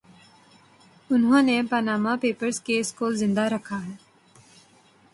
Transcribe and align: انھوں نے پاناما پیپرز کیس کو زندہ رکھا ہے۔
انھوں 1.09 1.41
نے 1.41 1.61
پاناما 1.69 2.15
پیپرز 2.21 2.61
کیس 2.61 2.93
کو 2.93 3.11
زندہ 3.11 3.41
رکھا 3.41 3.85
ہے۔ 3.85 3.95